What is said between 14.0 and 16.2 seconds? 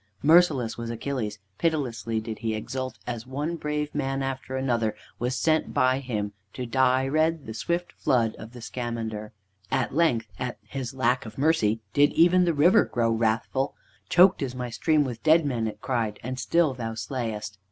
"Choked is my stream with dead men!" it cried,